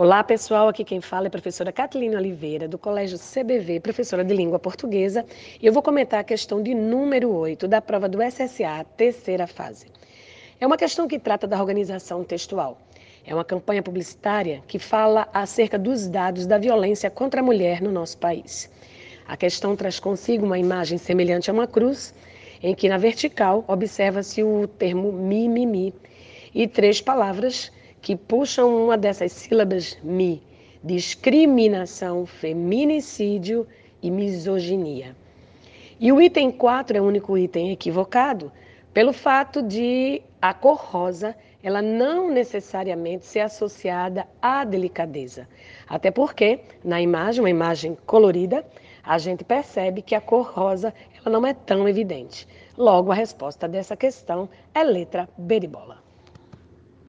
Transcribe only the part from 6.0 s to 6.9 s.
a questão de